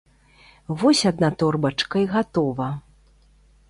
Вось 0.83 1.03
адна 1.11 1.29
торбачка 1.43 1.97
і 2.07 2.11
гатова! 2.17 2.67